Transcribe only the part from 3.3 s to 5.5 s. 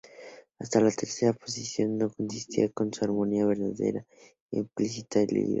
verdadera, implícita, ideal.